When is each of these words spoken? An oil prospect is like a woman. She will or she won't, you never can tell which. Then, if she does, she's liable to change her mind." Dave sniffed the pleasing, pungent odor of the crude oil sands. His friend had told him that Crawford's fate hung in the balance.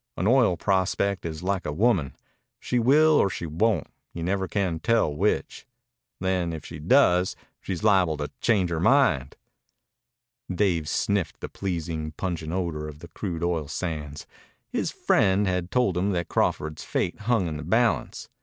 An 0.17 0.25
oil 0.25 0.57
prospect 0.57 1.27
is 1.27 1.43
like 1.43 1.63
a 1.63 1.71
woman. 1.71 2.15
She 2.59 2.79
will 2.79 3.11
or 3.19 3.29
she 3.29 3.45
won't, 3.45 3.85
you 4.13 4.23
never 4.23 4.47
can 4.47 4.79
tell 4.79 5.15
which. 5.15 5.67
Then, 6.19 6.53
if 6.53 6.65
she 6.65 6.79
does, 6.79 7.35
she's 7.59 7.83
liable 7.83 8.17
to 8.17 8.31
change 8.41 8.71
her 8.71 8.79
mind." 8.79 9.37
Dave 10.51 10.89
sniffed 10.89 11.39
the 11.39 11.49
pleasing, 11.49 12.13
pungent 12.13 12.51
odor 12.51 12.87
of 12.87 12.97
the 12.97 13.09
crude 13.09 13.43
oil 13.43 13.67
sands. 13.67 14.25
His 14.71 14.89
friend 14.89 15.45
had 15.47 15.69
told 15.69 15.95
him 15.95 16.13
that 16.13 16.27
Crawford's 16.29 16.83
fate 16.83 17.19
hung 17.19 17.45
in 17.47 17.57
the 17.57 17.63
balance. 17.63 18.27